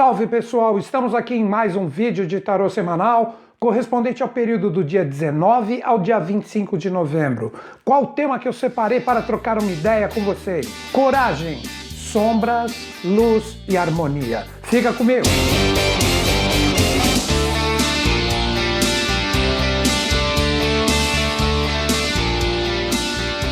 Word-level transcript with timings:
Salve 0.00 0.26
pessoal, 0.26 0.78
estamos 0.78 1.14
aqui 1.14 1.34
em 1.34 1.44
mais 1.44 1.76
um 1.76 1.86
vídeo 1.86 2.26
de 2.26 2.40
tarô 2.40 2.70
semanal 2.70 3.34
correspondente 3.58 4.22
ao 4.22 4.30
período 4.30 4.70
do 4.70 4.82
dia 4.82 5.04
19 5.04 5.82
ao 5.82 5.98
dia 5.98 6.18
25 6.18 6.78
de 6.78 6.88
novembro. 6.88 7.52
Qual 7.84 8.04
o 8.04 8.06
tema 8.06 8.38
que 8.38 8.48
eu 8.48 8.52
separei 8.54 9.00
para 9.00 9.20
trocar 9.20 9.58
uma 9.58 9.70
ideia 9.70 10.08
com 10.08 10.22
vocês? 10.22 10.66
Coragem, 10.90 11.62
sombras, 11.62 12.74
luz 13.04 13.58
e 13.68 13.76
harmonia. 13.76 14.46
Fica 14.62 14.90
comigo! 14.90 15.26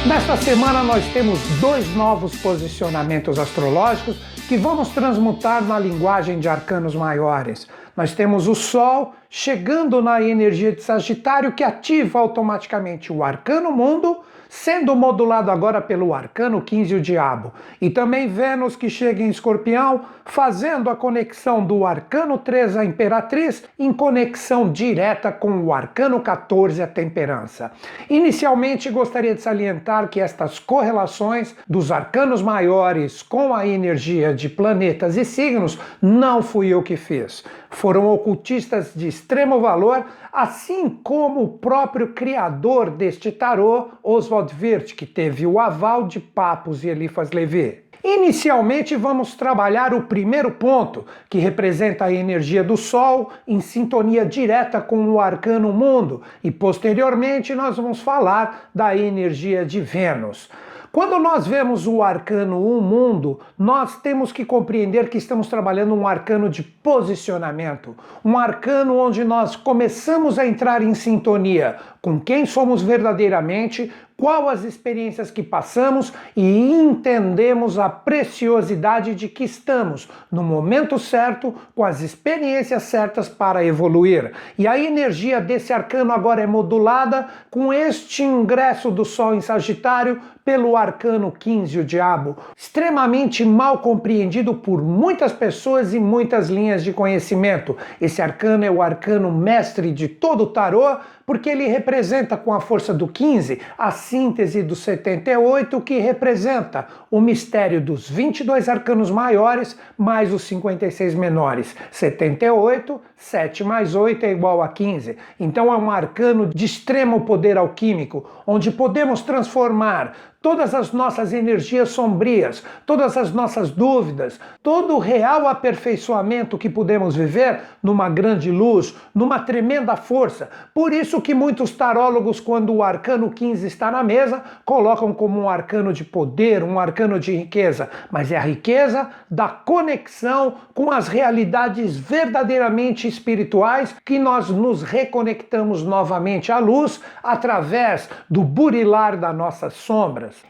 Nesta 0.07 0.39
semana 0.39 0.83
nós 0.83 1.05
temos 1.13 1.39
dois 1.61 1.95
novos 1.95 2.35
posicionamentos 2.37 3.39
astrológicos 3.39 4.17
que 4.49 4.57
vamos 4.57 4.89
transmutar 4.89 5.63
na 5.63 5.79
linguagem 5.79 6.41
de 6.41 6.49
arcanos 6.49 6.95
maiores. 6.95 7.69
Nós 7.95 8.15
temos 8.15 8.49
o 8.49 8.55
Sol 8.55 9.13
chegando 9.29 10.01
na 10.01 10.23
energia 10.23 10.73
de 10.73 10.83
Sagitário 10.83 11.53
que 11.53 11.63
ativa 11.63 12.19
automaticamente 12.19 13.13
o 13.13 13.23
arcano 13.23 13.71
mundo 13.71 14.21
sendo 14.49 14.95
modulado 14.97 15.51
agora 15.51 15.81
pelo 15.81 16.15
arcano 16.15 16.63
15 16.63 16.95
o 16.95 17.01
diabo, 17.01 17.53
e 17.81 17.91
também 17.91 18.29
Vênus 18.29 18.77
que 18.77 18.89
chega 18.89 19.23
em 19.23 19.29
Escorpião, 19.29 20.03
fazendo 20.25 20.91
a 20.91 20.97
conexão 20.97 21.65
do 21.65 21.87
arcano 21.87 22.39
3 22.39 22.77
a 22.77 22.85
imperatriz 22.85 23.65
em 23.79 23.93
conexão 23.93 24.71
direta 24.71 25.33
com 25.33 25.63
o 25.63 25.73
arcano 25.73 26.21
14 26.21 26.83
a 26.83 26.87
temperança. 26.87 27.73
Inicialmente 28.11 28.91
gostaria 28.91 29.35
de 29.35 29.41
salientar 29.41 30.09
que 30.09 30.21
estas 30.21 30.59
correlações 30.59 31.55
dos 31.67 31.91
arcanos 31.91 32.43
maiores 32.43 33.23
com 33.23 33.55
a 33.55 33.67
energia 33.67 34.35
de 34.35 34.49
planetas 34.49 35.17
e 35.17 35.25
signos 35.25 35.79
não 36.01 36.43
fui 36.43 36.69
eu 36.69 36.83
que 36.83 36.97
fiz. 36.97 37.45
Foram 37.71 38.09
ocultistas 38.09 38.93
de 38.95 39.09
extremo 39.09 39.61
valor, 39.61 40.07
assim 40.33 40.89
como 40.89 41.43
o 41.43 41.59
próprio 41.59 42.09
criador 42.09 42.91
deste 42.91 43.31
tarô, 43.31 43.89
Oswald 44.03 44.55
Wirth, 44.61 44.95
que 44.95 45.07
teve 45.07 45.47
o 45.47 45.61
aval 45.61 46.07
de 46.07 46.19
Papos 46.19 46.83
e 46.83 46.89
Elifas 46.89 47.31
Levi. 47.31 47.85
Inicialmente, 48.03 48.95
vamos 48.95 49.35
trabalhar 49.35 49.93
o 49.93 50.05
primeiro 50.05 50.53
ponto, 50.53 51.05
que 51.29 51.39
representa 51.39 52.05
a 52.05 52.13
energia 52.13 52.63
do 52.63 52.77
Sol 52.77 53.31
em 53.47 53.61
sintonia 53.61 54.25
direta 54.25 54.81
com 54.81 55.11
o 55.11 55.21
arcano 55.21 55.73
mundo, 55.73 56.23
e 56.43 56.51
posteriormente 56.51 57.55
nós 57.55 57.77
vamos 57.77 58.01
falar 58.01 58.71
da 58.75 58.97
energia 58.97 59.65
de 59.65 59.81
Vênus. 59.81 60.49
Quando 60.91 61.19
nós 61.19 61.47
vemos 61.47 61.87
o 61.87 62.03
arcano 62.03 62.57
um 62.57 62.81
mundo, 62.81 63.41
nós 63.59 64.01
temos 64.01 64.33
que 64.33 64.45
compreender 64.45 65.11
que 65.11 65.19
estamos 65.19 65.47
trabalhando 65.47 65.95
um 65.95 66.07
arcano 66.07 66.49
de 66.49 66.63
posicionamento, 66.63 67.95
um 68.25 68.39
arcano 68.39 68.97
onde 68.97 69.23
nós 69.23 69.55
começamos 69.55 70.39
a 70.39 70.47
entrar 70.47 70.83
em 70.83 70.95
sintonia 70.95 71.77
com 72.01 72.19
quem 72.19 72.47
somos 72.47 72.83
verdadeiramente, 72.83 73.93
qual 74.19 74.49
as 74.49 74.65
experiências 74.65 75.31
que 75.31 75.45
passamos 75.45 76.13
e 76.35 76.73
entendemos 76.73 77.79
a 77.79 77.89
preciosidade 77.89 79.15
de 79.15 79.29
que 79.29 79.45
estamos 79.45 80.09
no 80.31 80.43
momento 80.43 80.99
certo, 80.99 81.55
com 81.73 81.85
as 81.85 82.01
experiências 82.01 82.83
certas 82.83 83.29
para 83.29 83.65
evoluir. 83.65 84.33
E 84.59 84.67
a 84.67 84.77
energia 84.77 85.41
desse 85.41 85.73
arcano 85.73 86.13
agora 86.13 86.43
é 86.43 86.47
modulada 86.47 87.29
com 87.49 87.73
este 87.73 88.25
ingresso 88.25 88.91
do 88.91 89.05
Sol 89.05 89.37
em 89.37 89.41
Sagitário 89.41 90.21
pelo 90.45 90.77
arcano 90.77 91.31
15, 91.31 91.79
o 91.79 91.85
diabo, 91.85 92.37
extremamente 92.57 93.45
mal 93.45 93.79
compreendido 93.81 94.55
por 94.55 94.83
muitas 94.83 95.31
pessoas 95.31 95.93
e 95.93 96.01
muitas 96.01 96.49
linhas 96.49 96.83
de 96.83 96.91
conhecimento. 96.91 97.77
Esse 98.01 98.23
arcano 98.23 98.65
é 98.65 98.71
o 98.71 98.81
arcano 98.81 99.31
mestre 99.31 99.93
de 99.93 100.09
todo 100.09 100.45
o 100.45 100.47
tarô, 100.47 100.97
porque 101.29 101.51
ele 101.51 101.67
representa 101.67 102.39
com 102.39 102.55
a 102.55 102.59
força 102.59 102.95
do 102.95 103.07
15 103.07 103.61
a 103.77 103.91
síntese 103.91 104.63
do 104.63 104.75
78, 104.75 105.79
que 105.83 105.99
representa 105.99 106.87
o 107.11 107.21
mistério 107.21 107.83
dos 107.83 108.09
22 108.09 108.67
arcanos 108.67 109.11
maiores 109.11 109.79
mais 109.99 110.33
os 110.33 110.45
56 110.45 111.15
menores. 111.15 111.77
78, 111.91 112.99
7 113.15 113.63
mais 113.63 113.95
8 113.95 114.25
é 114.25 114.33
igual 114.33 114.63
a 114.63 114.69
15. 114.69 115.19
Então 115.39 115.71
é 115.71 115.77
um 115.77 115.91
arcano 115.91 116.47
de 116.47 116.65
extremo 116.65 117.21
poder 117.27 117.59
alquímico, 117.59 118.25
onde 118.47 118.71
podemos 118.71 119.21
transformar 119.21 120.15
todas 120.41 120.73
as 120.73 120.93
nossas 120.93 121.33
energias 121.33 121.89
sombrias, 121.89 122.63
todas 122.87 123.17
as 123.17 123.33
nossas 123.33 123.71
dúvidas, 123.71 124.39
todo 124.63 124.95
o 124.95 124.99
real 124.99 125.49
aperfeiçoamento 125.49 126.57
que 126.57 126.71
podemos 126.71 127.17
viver 127.17 127.61
numa 127.83 128.09
grande 128.09 128.51
luz, 128.51 128.95
numa 129.13 129.41
tremenda 129.41 129.97
força. 129.97 130.49
Por 130.73 130.93
isso 130.93 131.21
que 131.21 131.35
muitos 131.35 131.73
tarólogos, 131.73 132.39
quando 132.39 132.73
o 132.73 132.83
arcano 132.85 133.31
15 133.31 133.67
está 133.67 133.91
na 133.91 134.05
mesa, 134.05 134.43
colocam 134.65 135.13
como 135.13 135.41
um 135.41 135.49
arcano 135.49 135.93
de 135.93 136.05
poder, 136.05 136.63
um 136.63 136.79
arcano 136.79 137.19
de 137.19 137.35
riqueza, 137.35 137.91
mas 138.11 138.31
é 138.31 138.37
a 138.37 138.43
riqueza 138.43 139.11
da 139.29 139.49
conexão 139.49 140.55
com 140.73 140.93
as 140.93 141.09
realidades 141.09 141.97
verdadeiramente 141.97 143.09
espirituais 143.09 143.95
que 144.05 144.19
nós 144.21 144.49
nos 144.51 144.83
reconectamos 144.83 145.83
novamente 145.83 146.53
à 146.53 146.59
luz 146.59 147.01
através 147.23 148.09
do 148.31 148.45
burilar 148.45 149.17
das 149.17 149.35
nossas 149.35 149.75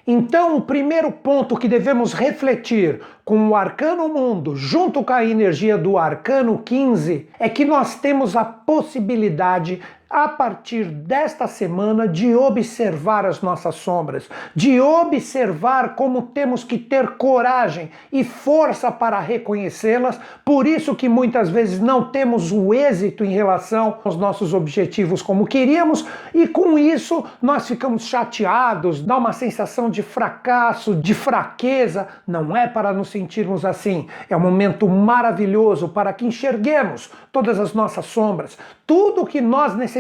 então, 0.07 0.57
o 0.57 0.63
primeiro 0.63 1.11
ponto 1.13 1.57
que 1.57 1.69
devemos 1.69 2.13
refletir 2.13 3.01
com 3.25 3.49
o 3.49 3.55
arcano 3.55 4.09
mundo, 4.09 4.57
junto 4.57 5.05
com 5.05 5.13
a 5.13 5.25
energia 5.25 5.77
do 5.77 5.99
arcano 5.99 6.59
15, 6.65 7.29
é 7.39 7.49
que 7.49 7.65
nós 7.65 7.97
temos 7.97 8.37
a 8.37 8.45
possibilidade 8.45 9.81
a 10.11 10.27
partir 10.27 10.87
desta 10.87 11.47
semana 11.47 12.09
de 12.09 12.35
observar 12.35 13.27
as 13.27 13.43
nossas 13.43 13.75
sombras, 13.75 14.29
de 14.55 14.81
observar 14.81 15.95
como 15.95 16.23
temos 16.23 16.65
que 16.65 16.79
ter 16.79 17.17
coragem 17.17 17.91
e 18.11 18.25
força 18.25 18.91
para 18.91 19.21
reconhecê-las. 19.21 20.19
Por 20.45 20.67
isso 20.67 20.95
que 20.95 21.09
muitas 21.09 21.51
vezes 21.51 21.79
não 21.79 22.11
temos 22.11 22.51
o 22.53 22.73
êxito 22.73 23.23
em 23.23 23.33
relação 23.33 23.99
aos 24.03 24.17
nossos 24.17 24.55
objetivos 24.55 25.21
como 25.21 25.47
queríamos 25.47 26.07
e 26.33 26.49
com 26.49 26.79
isso 26.79 27.25
nós 27.43 27.69
ficamos 27.69 28.07
chateados, 28.07 29.03
dá 29.03 29.17
uma 29.19 29.35
sensação 29.35 29.91
de 29.91 30.03
fracasso, 30.03 30.95
de 30.95 31.13
fraqueza. 31.13 32.09
Não 32.27 32.57
é 32.57 32.67
para 32.67 32.95
nos 32.95 33.09
sentirmos 33.11 33.65
assim. 33.65 34.07
É 34.31 34.37
um 34.37 34.41
momento 34.41 34.89
maravilhoso 34.89 35.89
para 35.89 36.15
que 36.15 36.25
enxerguemos 36.25 37.11
todas 37.31 37.61
as 37.61 37.75
nossas 37.75 38.07
sombras, 38.07 38.59
tudo 38.87 39.27
que 39.27 39.41
nós 39.41 39.77
necessitamos 39.77 39.98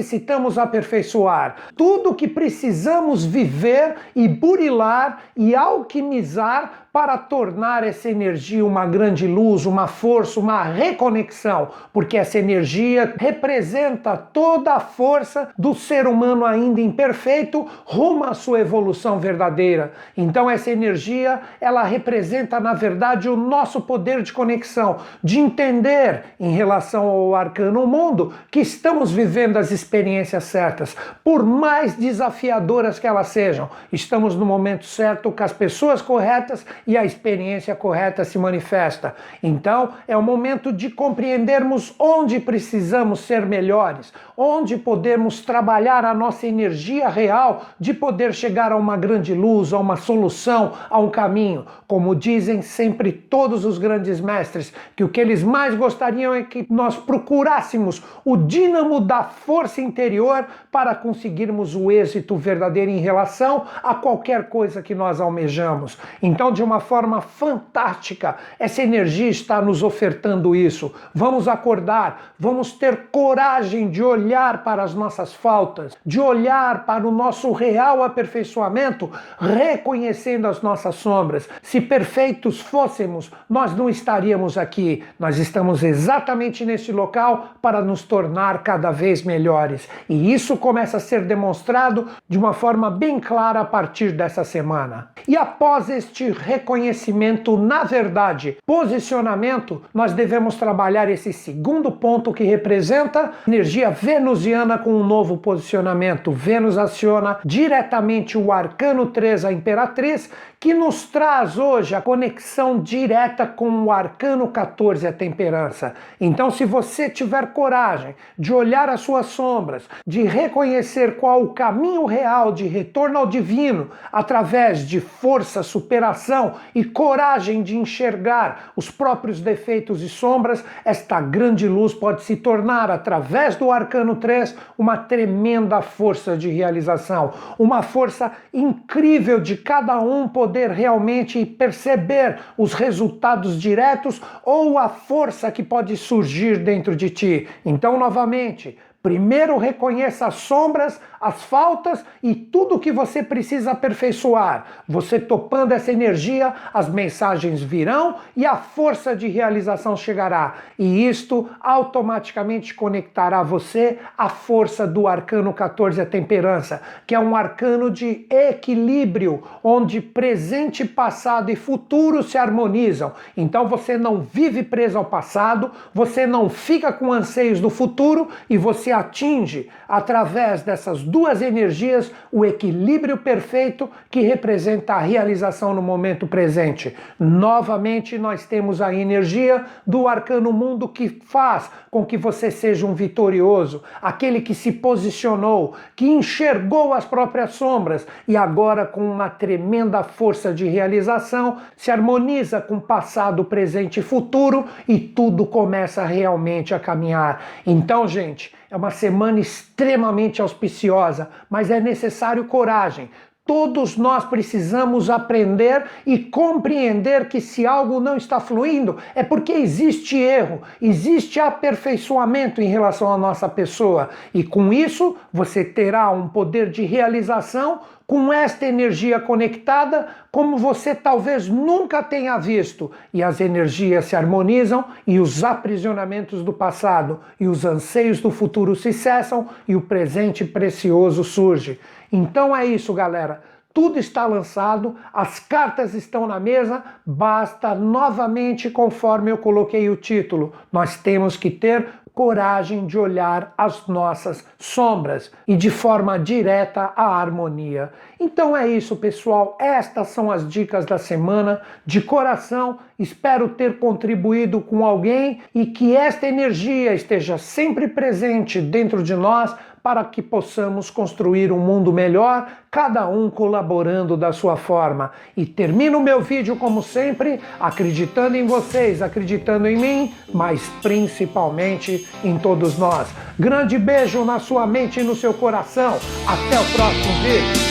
aperfeiçoar, 0.59 1.57
tudo 1.77 2.15
que 2.15 2.29
precisamos 2.29 3.25
viver 3.25 3.97
e 4.15 4.27
burilar 4.29 5.23
e 5.37 5.55
alquimizar 5.55 6.88
para 6.93 7.19
tornar 7.19 7.84
essa 7.84 8.09
energia 8.09 8.65
uma 8.65 8.87
grande 8.87 9.26
luz, 9.26 9.66
uma 9.66 9.87
força, 9.87 10.41
uma 10.41 10.62
reconexão, 10.62 11.69
porque 11.93 12.16
essa 12.16 12.38
energia 12.38 13.15
representa 13.16 14.16
toda 14.16 14.75
a 14.75 14.81
força 14.81 15.49
do 15.59 15.75
ser 15.75 16.06
humano 16.06 16.44
ainda 16.44 16.81
imperfeito 16.81 17.66
rumo 17.84 18.25
à 18.25 18.34
sua 18.34 18.60
evolução 18.60 19.19
verdadeira. 19.19 19.93
Então 20.16 20.49
essa 20.50 20.71
energia, 20.71 21.41
ela 21.60 21.82
representa 21.82 22.59
na 22.59 22.75
verdade 22.75 23.28
o 23.28 23.37
nosso 23.37 23.81
poder 23.81 24.22
de 24.22 24.32
conexão, 24.32 24.99
de 25.22 25.38
entender 25.38 26.25
em 26.41 26.53
relação 26.53 27.06
ao 27.06 27.34
arcano 27.34 27.87
mundo 27.87 28.32
que 28.50 28.60
estamos 28.60 29.10
vivendo 29.10 29.56
as 29.56 29.70
experiências 29.70 30.44
certas, 30.44 30.97
por 31.22 31.43
mais 31.43 31.94
desafiadoras 31.94 32.99
que 32.99 33.06
elas 33.06 33.28
sejam. 33.28 33.69
Estamos 33.93 34.34
no 34.34 34.47
momento 34.47 34.87
certo 34.87 35.31
com 35.31 35.44
as 35.44 35.53
pessoas 35.53 36.00
corretas 36.00 36.65
e 36.88 36.97
a 36.97 37.04
experiência 37.04 37.75
correta 37.75 38.25
se 38.25 38.38
manifesta. 38.38 39.15
Então, 39.43 39.91
é 40.09 40.16
o 40.16 40.22
momento 40.22 40.72
de 40.72 40.88
compreendermos 40.88 41.94
onde 41.99 42.40
precisamos 42.40 43.20
ser 43.20 43.44
melhores, 43.44 44.11
onde 44.35 44.79
podemos 44.79 45.43
trabalhar 45.43 46.02
a 46.06 46.14
nossa 46.14 46.46
energia 46.46 47.11
real 47.11 47.67
de 47.79 47.93
poder 47.93 48.32
chegar 48.32 48.73
a 48.73 48.76
uma 48.76 48.96
grande 48.96 49.35
luz, 49.35 49.75
a 49.75 49.79
uma 49.79 49.96
solução, 49.96 50.73
a 50.88 50.99
um 50.99 51.11
caminho. 51.11 51.67
Como 51.87 52.14
dizem 52.14 52.62
sempre 52.62 53.12
todos 53.12 53.67
os 53.67 53.76
grandes 53.76 54.19
mestres, 54.19 54.73
que 54.96 55.05
o 55.05 55.11
que 55.11 55.20
eles 55.20 55.43
mais 55.43 55.75
gostariam 55.75 56.32
é 56.32 56.43
que 56.43 56.67
nós 56.70 56.96
procurássemos 56.96 58.02
o 58.25 58.34
dínamo 58.34 58.99
da 58.99 59.25
força 59.25 59.82
interior 59.82 60.46
para 60.73 60.94
conseguirmos 60.94 61.75
o 61.75 61.91
êxito 61.91 62.34
verdadeiro 62.34 62.91
em 62.91 63.00
relação 63.00 63.67
a 63.82 63.94
qualquer 63.94 64.49
coisa 64.49 64.81
que 64.81 64.94
nós 64.94 65.20
almejamos. 65.20 65.99
Então, 66.23 66.50
de 66.50 66.62
uma 66.69 66.81
forma 66.81 67.23
fantástica. 67.23 68.37
Essa 68.59 68.82
energia 68.82 69.31
está 69.31 69.62
nos 69.62 69.82
ofertando 69.82 70.55
isso. 70.55 70.94
Vamos 71.15 71.49
acordar, 71.49 72.35
vamos 72.38 72.73
ter 72.73 73.09
coragem 73.11 73.88
de 73.91 74.03
olhar 74.03 74.62
para 74.62 74.82
as 74.82 74.94
nossas 74.94 75.32
faltas, 75.32 75.97
de 76.05 76.20
olhar 76.20 76.85
para 76.85 77.09
o 77.09 77.11
nosso 77.11 77.53
real 77.53 78.03
aperfeiçoamento, 78.03 79.11
reconhecendo 79.41 80.47
as 80.47 80.61
nossas 80.61 80.97
sombras. 80.97 81.49
Se 81.62 81.81
perfeitos 81.81 82.61
fôssemos, 82.61 83.31
nós 83.49 83.75
não 83.75 83.88
estaríamos 83.88 84.59
aqui. 84.59 85.03
Nós 85.19 85.38
estamos 85.38 85.82
exatamente 85.82 86.67
neste 86.67 86.93
local 86.93 87.55
para 87.62 87.81
nos 87.81 88.03
tornar 88.03 88.62
cada 88.62 88.91
vez 88.91 89.23
melhores. 89.23 89.88
E 90.09 90.32
isso 90.32 90.56
começa 90.56 90.99
a 90.99 91.00
ser 91.00 91.23
demonstrado 91.23 92.09
de 92.29 92.37
uma 92.37 92.53
forma 92.53 92.91
bem 92.91 93.19
clara 93.19 93.61
a 93.61 93.65
partir 93.65 94.12
dessa 94.12 94.44
semana. 94.44 95.11
E 95.26 95.37
após 95.37 95.88
este 95.88 96.31
reconhecimento, 96.58 97.56
na 97.56 97.84
verdade, 97.84 98.58
posicionamento, 98.66 99.82
nós 99.94 100.12
devemos 100.12 100.56
trabalhar 100.56 101.08
esse 101.08 101.32
segundo 101.32 101.93
ponto 101.93 102.32
que 102.32 102.43
representa 102.43 103.32
energia 103.46 103.90
venusiana 103.90 104.76
com 104.76 104.93
um 104.93 105.05
novo 105.05 105.37
posicionamento. 105.37 106.32
Vênus 106.32 106.76
aciona 106.76 107.38
diretamente 107.44 108.37
o 108.37 108.50
arcano 108.50 109.06
3, 109.06 109.44
a 109.44 109.52
imperatriz, 109.52 110.31
que 110.60 110.75
nos 110.75 111.05
traz 111.05 111.56
hoje 111.56 111.94
a 111.94 112.02
conexão 112.02 112.81
direta 112.81 113.46
com 113.46 113.84
o 113.84 113.93
arcano 113.93 114.49
14, 114.49 115.06
a 115.06 115.12
temperança. 115.12 115.94
Então, 116.20 116.50
se 116.50 116.64
você 116.64 117.08
tiver 117.08 117.52
coragem 117.52 118.16
de 118.37 118.52
olhar 118.52 118.88
as 118.88 119.00
suas 119.00 119.26
sombras, 119.26 119.88
de 120.05 120.22
reconhecer 120.22 121.16
qual 121.16 121.43
o 121.43 121.55
caminho 121.55 122.05
real 122.06 122.52
de 122.52 122.66
retorno 122.66 123.19
ao 123.19 123.26
divino 123.26 123.90
através 124.10 124.81
de 124.81 125.00
força, 125.00 125.62
superação 125.62 126.48
e 126.75 126.85
coragem 126.85 127.62
de 127.62 127.77
enxergar 127.77 128.73
os 128.77 128.91
próprios 128.91 129.41
defeitos 129.41 130.03
e 130.03 130.09
sombras, 130.09 130.65
esta 130.85 131.21
grande 131.21 131.69
luz 131.69 131.95
pode 131.95 132.23
se 132.23 132.37
tornar, 132.37 132.91
através 132.91 133.56
do 133.56 133.71
arcano 133.71 134.17
3, 134.17 134.56
uma 134.77 134.97
tremenda 134.97 135.81
força 135.81 136.37
de 136.37 136.49
realização, 136.49 137.33
uma 137.59 137.83
força 137.83 138.33
incrível 138.53 139.41
de 139.41 139.56
cada 139.56 140.00
um 140.00 140.29
poder 140.29 140.71
realmente 140.71 141.45
perceber 141.45 142.39
os 142.56 142.73
resultados 142.73 143.61
diretos 143.61 144.21
ou 144.44 144.79
a 144.79 144.89
força 144.89 145.51
que 145.51 145.62
pode 145.62 145.97
surgir 145.97 146.59
dentro 146.59 146.94
de 146.94 147.11
ti. 147.11 147.49
Então, 147.65 147.99
novamente, 147.99 148.77
Primeiro 149.08 149.56
reconheça 149.56 150.26
as 150.26 150.34
sombras, 150.34 151.00
as 151.19 151.43
faltas 151.43 152.05
e 152.22 152.34
tudo 152.34 152.78
que 152.78 152.93
você 152.93 153.22
precisa 153.22 153.70
aperfeiçoar. 153.70 154.66
Você 154.87 155.19
topando 155.19 155.72
essa 155.72 155.90
energia, 155.90 156.52
as 156.75 156.90
mensagens 156.90 157.62
virão 157.62 158.16
e 158.37 158.44
a 158.44 158.56
força 158.56 159.16
de 159.16 159.26
realização 159.26 159.96
chegará. 159.96 160.56
E 160.78 161.08
isto 161.08 161.49
automaticamente 161.58 162.75
conectará 162.75 163.43
você 163.43 163.99
à 164.16 164.28
força 164.28 164.87
do 164.87 165.08
arcano 165.08 165.55
14, 165.55 166.02
a 166.02 166.06
temperança, 166.06 166.82
que 167.06 167.14
é 167.14 167.19
um 167.19 167.34
arcano 167.34 167.90
de 167.90 168.26
equilíbrio, 168.28 169.43
onde 169.64 170.02
presente, 170.02 170.84
passado 170.84 171.50
e 171.50 171.56
futuro 171.56 172.22
se 172.22 172.37
harmonizam. 172.37 173.14
Então 173.34 173.66
você 173.66 173.96
não 173.96 174.20
vive 174.20 174.62
preso 174.62 174.99
ao 174.99 175.06
passado, 175.06 175.70
você 175.94 176.26
não 176.26 176.50
fica 176.50 176.93
com 176.93 177.10
anseios 177.10 177.58
do 177.58 177.70
futuro 177.70 178.28
e 178.50 178.58
você 178.58 178.98
atinge, 178.99 179.69
através 179.89 180.62
dessas 180.62 181.03
duas 181.03 181.41
energias, 181.41 182.12
o 182.31 182.45
equilíbrio 182.45 183.17
perfeito 183.17 183.91
que 184.11 184.21
representa 184.21 184.95
a 184.95 185.00
realização 185.00 185.75
no 185.75 185.81
momento 185.81 186.27
presente. 186.27 186.95
Novamente, 187.19 188.19
nós 188.19 188.45
temos 188.45 188.83
a 188.83 188.93
energia 188.93 189.65
do 189.87 190.06
arcano 190.06 190.53
mundo 190.53 190.89
que 190.89 191.09
faz 191.09 191.71
com 191.91 192.05
que 192.05 192.17
você 192.17 192.50
seja 192.50 192.87
um 192.87 192.95
vitorioso, 192.95 193.83
aquele 194.03 194.41
que 194.41 194.55
se 194.55 194.73
posicionou, 194.73 195.75
que 195.97 196.06
enxergou 196.06 196.93
as 196.93 197.05
próprias 197.05 197.53
sombras 197.53 198.06
e 198.27 198.37
agora, 198.37 198.85
com 198.85 199.01
uma 199.11 199.31
tremenda 199.31 200.03
força 200.03 200.53
de 200.53 200.67
realização, 200.67 201.59
se 201.77 201.91
harmoniza 201.91 202.61
com 202.61 202.79
passado, 202.79 203.44
presente 203.44 204.01
e 204.01 204.03
futuro 204.03 204.67
e 204.87 204.99
tudo 204.99 205.47
começa 205.47 206.05
realmente 206.05 206.75
a 206.75 206.79
caminhar. 206.79 207.43
Então, 207.67 208.06
gente, 208.06 208.57
é 208.70 208.76
uma 208.76 208.91
semana 208.91 209.41
extremamente 209.41 210.43
auspiciosa, 210.43 211.31
mas 211.49 211.70
é 211.70 211.81
necessário 211.81 212.44
coragem. 212.44 213.11
Todos 213.49 213.97
nós 213.97 214.27
precisamos 214.27 215.09
aprender 215.09 215.87
e 216.05 216.19
compreender 216.19 217.31
que 217.31 217.41
se 217.41 217.67
algo 217.67 217.99
não 217.99 218.15
está 218.15 218.39
fluindo 218.39 218.99
é 219.15 219.23
porque 219.23 219.53
existe 219.53 220.19
erro, 220.19 220.61
existe 220.83 221.41
aperfeiçoamento 221.41 222.61
em 222.61 222.69
relação 222.69 223.11
à 223.11 223.17
nossa 223.17 223.49
pessoa. 223.49 224.11
E 224.35 224.45
com 224.45 224.71
isso 224.71 225.17
você 225.33 225.65
terá 225.65 226.11
um 226.11 226.29
poder 226.29 226.71
de 226.71 226.83
realização 226.83 227.81
com 228.06 228.31
esta 228.31 228.67
energia 228.67 229.19
conectada 229.19 230.09
como 230.31 230.56
você 230.56 230.94
talvez 230.94 231.47
nunca 231.47 232.03
tenha 232.03 232.39
visto, 232.39 232.91
e 233.12 233.23
as 233.23 233.41
energias 233.41 234.06
se 234.06 234.17
harmonizam 234.17 234.85
e 235.06 235.21
os 235.21 235.44
aprisionamentos 235.44 236.43
do 236.43 236.53
passado 236.53 237.21
e 237.39 237.47
os 237.47 237.65
anseios 237.65 238.21
do 238.21 238.31
futuro 238.31 238.75
se 238.75 238.93
cessam 238.93 239.49
e 239.67 239.75
o 239.75 239.81
presente 239.81 240.44
precioso 240.44 241.23
surge. 241.25 241.79
Então 242.10 242.55
é 242.55 242.64
isso, 242.66 242.93
galera. 242.93 243.43
Tudo 243.72 243.99
está 243.99 244.26
lançado, 244.26 244.96
as 245.12 245.38
cartas 245.38 245.94
estão 245.94 246.26
na 246.26 246.40
mesa, 246.40 246.82
basta 247.06 247.75
novamente, 247.75 248.70
conforme 248.70 249.31
eu 249.31 249.38
coloquei 249.38 249.88
o 249.88 249.96
título, 249.96 250.52
nós 250.72 250.96
temos 250.96 251.37
que 251.37 251.50
ter 251.50 251.87
coragem 252.19 252.84
de 252.84 252.99
olhar 252.99 253.55
as 253.56 253.87
nossas 253.87 254.44
sombras 254.58 255.31
e 255.46 255.55
de 255.55 255.70
forma 255.70 256.19
direta 256.19 256.93
a 256.96 257.05
harmonia. 257.16 257.93
Então 258.19 258.56
é 258.56 258.66
isso, 258.66 258.96
pessoal. 258.96 259.56
Estas 259.60 260.08
são 260.08 260.28
as 260.28 260.49
dicas 260.49 260.84
da 260.84 260.99
semana. 260.99 261.60
De 261.87 262.00
coração, 262.00 262.81
espero 262.99 263.50
ter 263.50 263.78
contribuído 263.78 264.60
com 264.60 264.84
alguém 264.84 265.40
e 265.55 265.66
que 265.66 265.94
esta 265.94 266.26
energia 266.26 266.93
esteja 266.93 267.38
sempre 267.38 267.87
presente 267.87 268.60
dentro 268.60 269.00
de 269.00 269.14
nós 269.14 269.55
para 269.88 270.05
que 270.05 270.20
possamos 270.20 270.90
construir 270.90 271.50
um 271.50 271.58
mundo 271.58 271.90
melhor, 271.90 272.46
cada 272.70 273.08
um 273.08 273.31
colaborando 273.31 274.19
da 274.19 274.35
sua 274.35 274.55
forma. 274.55 275.12
E 275.35 275.46
termino 275.46 275.99
meu 275.99 276.20
vídeo, 276.20 276.56
como 276.56 276.82
sempre, 276.82 277.40
acreditando 277.58 278.37
em 278.37 278.46
vocês, 278.46 279.00
acreditando 279.00 279.67
em 279.67 279.79
mim, 279.79 280.14
mas 280.31 280.61
principalmente 280.82 282.06
em 282.23 282.38
todos 282.38 282.76
nós. 282.76 283.08
Grande 283.38 283.79
beijo 283.79 284.26
na 284.26 284.38
sua 284.38 284.67
mente 284.67 285.00
e 285.00 285.02
no 285.02 285.17
seu 285.17 285.32
coração. 285.32 285.94
Até 286.26 286.61
o 286.61 286.64
próximo 286.76 287.14
vídeo. 287.23 287.68